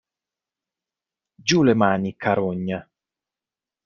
[1.43, 2.15] Giù le mani...
[2.15, 2.79] carogna!